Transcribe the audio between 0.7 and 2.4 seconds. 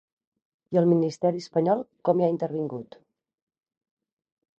I el ministeri espanyol com hi ha